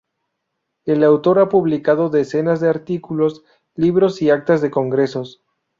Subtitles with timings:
[0.83, 3.43] El autor ha publicado decenas de artículos,
[3.75, 5.43] libros y actas de congresos.